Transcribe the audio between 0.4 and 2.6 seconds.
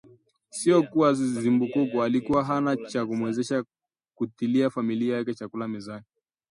Sio kuwa Zumbukuku alikuwa